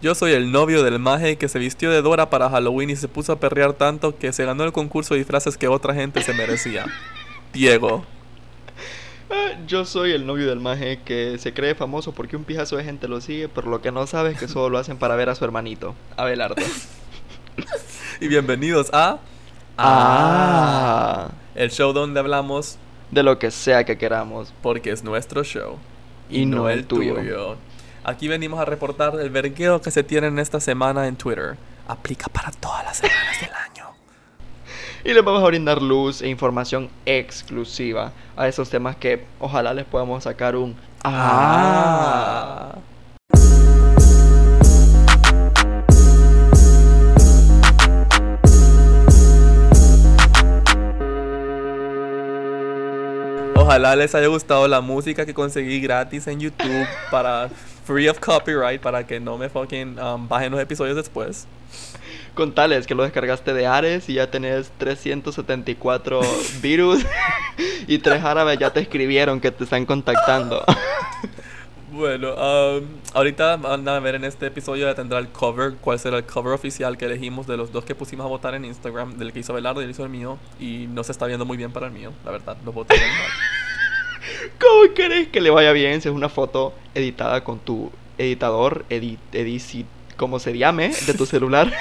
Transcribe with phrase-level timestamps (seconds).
[0.00, 3.08] Yo soy el novio del maje que se vistió de Dora para Halloween y se
[3.08, 6.32] puso a perrear tanto que se ganó el concurso de disfraces que otra gente se
[6.34, 6.86] merecía.
[7.52, 8.04] Diego.
[9.28, 12.84] Ah, Yo soy el novio del maje que se cree famoso porque un pijazo de
[12.84, 15.30] gente lo sigue, pero lo que no sabe es que solo lo hacen para ver
[15.30, 16.56] a su hermanito, Abelardo.
[18.20, 19.18] Y bienvenidos a...
[19.76, 22.78] Ah, El show donde hablamos
[23.12, 24.52] de lo que sea que queramos.
[24.60, 25.76] porque es nuestro show.
[26.28, 27.56] Y no el tuyo.
[28.08, 31.58] Aquí venimos a reportar el vergueo que se tiene en esta semana en Twitter.
[31.86, 33.90] Aplica para todas las semanas del año.
[35.04, 39.84] Y les vamos a brindar luz e información exclusiva a esos temas que ojalá les
[39.84, 42.27] podamos sacar un ah.
[53.68, 57.50] Ojalá les haya gustado la música que conseguí gratis en YouTube para
[57.84, 61.46] free of copyright para que no me fucking um, bajen los episodios después.
[62.32, 66.20] Contales que lo descargaste de Ares y ya tenés 374
[66.62, 67.04] virus
[67.86, 70.64] y tres árabes ya te escribieron que te están contactando.
[71.92, 76.16] Bueno, um, ahorita van a ver en este episodio ya tendrá el cover, cuál será
[76.16, 79.32] el cover oficial que elegimos de los dos que pusimos a votar en Instagram, del
[79.32, 81.72] que hizo Belardo y el hizo el mío, y no se está viendo muy bien
[81.72, 83.57] para el mío, la verdad, los bien mal.
[84.60, 89.20] ¿Cómo querés que le vaya bien si es una foto editada con tu editador, edit,
[89.32, 91.72] edici, como se llame, de tu celular?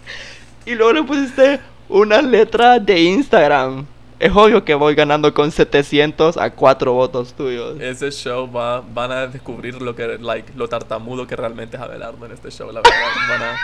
[0.66, 3.86] y luego le pusiste una letra de Instagram.
[4.20, 7.80] Es obvio que voy ganando con 700 a 4 votos tuyos.
[7.80, 12.24] Ese show va, van a descubrir lo que, like, lo tartamudo que realmente es Abelardo
[12.26, 12.92] en este show, la verdad.
[13.28, 13.56] Van a-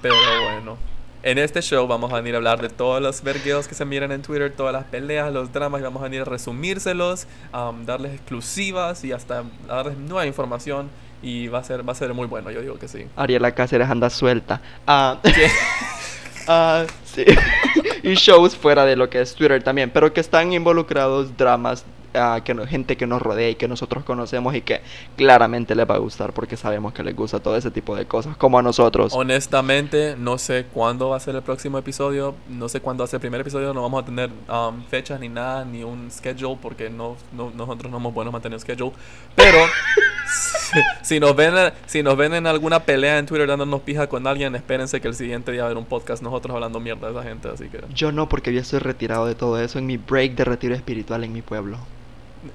[0.00, 0.14] Pero
[0.54, 0.78] bueno.
[1.26, 4.12] En este show vamos a venir a hablar de todos los vergueos que se miran
[4.12, 8.14] en Twitter, todas las peleas, los dramas, y vamos a venir a resumírselos, um, darles
[8.14, 10.88] exclusivas y hasta darles nueva información.
[11.24, 13.08] Y va a ser, va a ser muy bueno, yo digo que sí.
[13.16, 14.62] Ariela Cáceres anda suelta.
[14.86, 15.18] Ah,
[16.46, 17.24] ah, sí.
[18.04, 21.84] y shows fuera de lo que es Twitter también, pero que están involucrados dramas,
[22.16, 24.80] ah, que no- gente que nos rodea y que nosotros conocemos y que
[25.16, 28.36] claramente les va a gustar porque sabemos que les gusta todo ese tipo de cosas,
[28.36, 29.12] como a nosotros.
[29.14, 32.34] Honestamente, no sé cuándo va a ser el próximo episodio.
[32.48, 33.72] No sé cuándo va a ser el primer episodio.
[33.74, 37.90] No vamos a tener um, fechas ni nada, ni un schedule, porque no, no- nosotros
[37.90, 38.92] no somos buenos manteniendo schedule.
[39.34, 39.58] Pero
[40.28, 41.54] si, si nos ven,
[41.86, 45.14] si nos ven en alguna pelea en Twitter dándonos pija con alguien, espérense que el
[45.14, 47.48] siguiente día va a haber un podcast nosotros hablando mierda de esa gente.
[47.48, 50.44] Así que Yo no, porque yo estoy retirado de todo eso en mi break de
[50.44, 51.78] retiro espiritual en mi pueblo.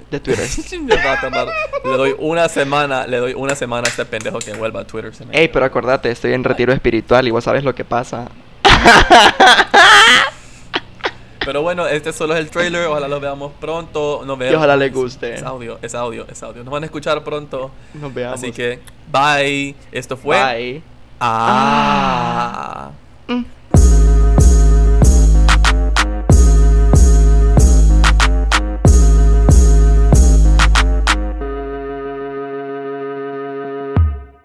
[0.10, 0.48] De Twitter.
[1.84, 5.14] Le doy una semana, le doy una semana a este pendejo que vuelva a Twitter.
[5.16, 8.30] se me- Ey, pero acordate, estoy en retiro espiritual y vos sabes lo que pasa.
[11.44, 12.86] Pero bueno, este solo es el trailer.
[12.88, 14.22] Ojalá lo veamos pronto.
[14.26, 14.58] Nos Y vemos.
[14.58, 15.34] ojalá les guste.
[15.34, 16.64] Es audio, es audio, es audio.
[16.64, 17.72] Nos van a escuchar pronto.
[17.96, 18.38] Nos veamos.
[18.40, 18.80] Así que,
[19.12, 19.76] bye.
[19.92, 20.38] Esto fue.
[20.38, 20.84] Bye.
[21.20, 22.71] Ah.